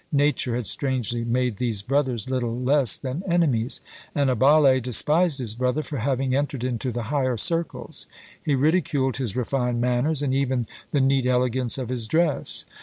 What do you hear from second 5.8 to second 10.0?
for having entered into the higher circles; he ridiculed his refined